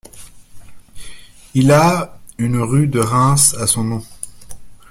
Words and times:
Ila 1.53 2.17
une 2.39 2.57
rue 2.59 2.87
de 2.87 2.97
Reims 2.99 3.53
à 3.59 3.67
son 3.67 3.83
nom. 3.83 4.03